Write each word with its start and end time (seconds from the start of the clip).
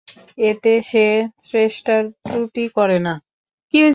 এতে 0.43 0.73
সে 0.81 1.05
চেষ্টার 1.51 2.01
ত্রুটি 2.23 2.65
করে 2.77 2.97
না। 2.99 3.13